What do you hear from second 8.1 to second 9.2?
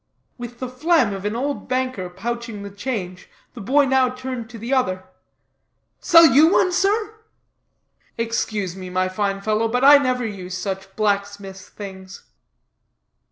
"Excuse me, my